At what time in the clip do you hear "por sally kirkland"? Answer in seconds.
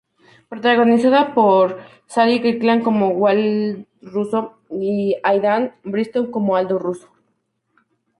1.35-2.81